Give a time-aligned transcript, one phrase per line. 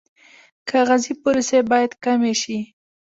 [0.69, 2.59] کاغذي پروسې باید کمې شي